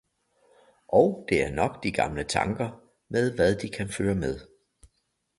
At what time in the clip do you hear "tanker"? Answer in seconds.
2.23-2.81